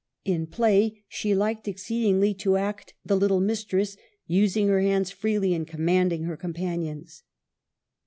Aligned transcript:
In 0.25 0.47
play 0.47 1.03
she 1.07 1.35
liked 1.35 1.67
exceedingly 1.67 2.33
to 2.33 2.57
act 2.57 2.95
the 3.05 3.15
little 3.15 3.39
mistress, 3.39 3.95
using 4.25 4.67
her 4.67 4.81
hands 4.81 5.11
freely 5.11 5.53
and 5.53 5.67
commanding 5.67 6.23
her 6.23 6.35
companions." 6.35 7.21